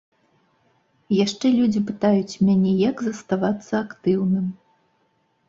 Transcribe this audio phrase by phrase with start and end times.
[1.25, 4.51] Яшчэ людзі пытаюць мяне, як заставацца актыўным.